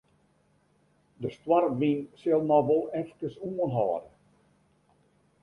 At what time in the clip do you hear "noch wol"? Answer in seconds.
2.49-2.83